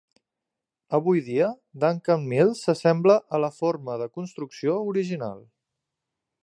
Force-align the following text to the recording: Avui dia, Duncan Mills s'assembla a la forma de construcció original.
Avui 0.97 1.19
dia, 1.27 1.49
Duncan 1.83 2.25
Mills 2.31 2.63
s'assembla 2.69 3.19
a 3.39 3.43
la 3.45 3.53
forma 3.59 4.01
de 4.05 4.11
construcció 4.19 4.79
original. 4.95 5.43